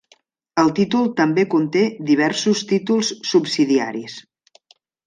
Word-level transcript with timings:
El 0.61 0.71
títol 0.79 1.11
també 1.19 1.45
conté 1.53 1.85
diversos 2.09 2.65
títols 2.73 3.13
subsidiaris. 3.35 4.19